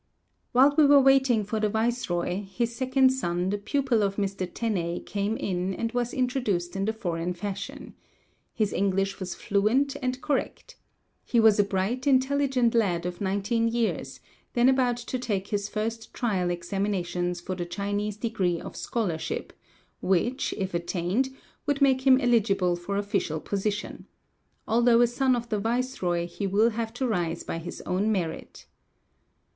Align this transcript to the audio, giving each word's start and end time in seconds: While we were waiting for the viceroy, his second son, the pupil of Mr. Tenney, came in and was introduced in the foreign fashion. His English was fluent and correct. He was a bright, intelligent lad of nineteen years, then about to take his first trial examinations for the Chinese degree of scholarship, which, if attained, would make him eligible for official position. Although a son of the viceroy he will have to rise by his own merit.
While 0.51 0.73
we 0.79 0.87
were 0.87 0.99
waiting 0.99 1.43
for 1.43 1.59
the 1.59 1.69
viceroy, 1.69 2.41
his 2.45 2.75
second 2.75 3.11
son, 3.11 3.51
the 3.51 3.59
pupil 3.59 4.01
of 4.01 4.15
Mr. 4.15 4.49
Tenney, 4.51 4.99
came 4.99 5.37
in 5.37 5.75
and 5.75 5.91
was 5.91 6.11
introduced 6.11 6.75
in 6.75 6.85
the 6.85 6.91
foreign 6.91 7.35
fashion. 7.35 7.93
His 8.51 8.73
English 8.73 9.19
was 9.19 9.35
fluent 9.35 9.95
and 10.01 10.19
correct. 10.19 10.75
He 11.23 11.39
was 11.39 11.59
a 11.59 11.63
bright, 11.63 12.07
intelligent 12.07 12.73
lad 12.73 13.05
of 13.05 13.21
nineteen 13.21 13.67
years, 13.67 14.19
then 14.53 14.69
about 14.69 14.97
to 14.97 15.19
take 15.19 15.49
his 15.49 15.69
first 15.69 16.11
trial 16.15 16.49
examinations 16.49 17.39
for 17.39 17.53
the 17.55 17.63
Chinese 17.67 18.17
degree 18.17 18.59
of 18.59 18.75
scholarship, 18.75 19.53
which, 20.01 20.51
if 20.57 20.73
attained, 20.73 21.29
would 21.67 21.79
make 21.79 22.07
him 22.07 22.19
eligible 22.19 22.75
for 22.75 22.97
official 22.97 23.39
position. 23.39 24.07
Although 24.67 25.01
a 25.01 25.05
son 25.05 25.35
of 25.35 25.49
the 25.49 25.59
viceroy 25.59 26.25
he 26.25 26.47
will 26.47 26.71
have 26.71 26.91
to 26.95 27.05
rise 27.07 27.43
by 27.43 27.59
his 27.59 27.81
own 27.81 28.11
merit. 28.11 28.65